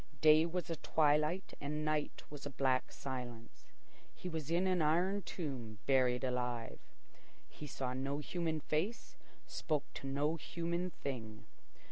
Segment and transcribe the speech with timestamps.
[0.19, 3.65] Day was a twilight and night was a black silence.
[4.15, 6.79] He was in an iron tomb, buried alive.
[7.47, 11.45] He saw no human face, spoke to no human thing.